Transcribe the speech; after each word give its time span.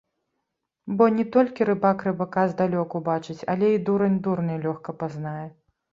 Бо 1.01 1.07
не 1.17 1.25
толькі 1.35 1.67
рыбак 1.69 1.97
рыбака 2.09 2.45
здалёку 2.53 3.03
бачыць, 3.11 3.39
але 3.53 3.67
і 3.75 3.77
дурань 3.91 4.19
дурня 4.29 4.55
лёгка 4.65 4.97
пазнае. 5.05 5.45